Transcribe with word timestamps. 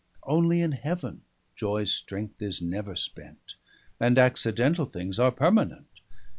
Only 0.23 0.61
in 0.63 0.71
Heaven 0.71 1.21
joyes 1.55 1.91
strength 1.91 2.41
is 2.41 2.59
never 2.59 2.95
spent; 2.95 3.53
And 3.99 4.17
accidentall 4.17 4.89
things 4.91 5.19
are 5.19 5.29
permanent. 5.31 5.99